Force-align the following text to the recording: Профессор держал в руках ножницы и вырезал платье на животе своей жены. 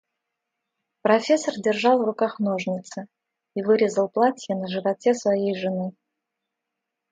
Профессор 1.03 1.53
держал 1.59 1.99
в 1.99 2.05
руках 2.05 2.39
ножницы 2.39 3.05
и 3.55 3.61
вырезал 3.61 4.09
платье 4.09 4.55
на 4.55 4.67
животе 4.67 5.13
своей 5.13 5.55
жены. 5.55 5.93